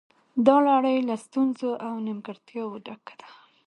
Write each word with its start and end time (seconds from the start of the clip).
دا 0.45 0.55
لړۍ 0.67 0.97
له 1.09 1.15
ستونزو 1.25 1.69
او 1.85 1.93
نیمګړتیاوو 2.05 2.81
ډکه 2.85 3.13
ده 3.21 3.29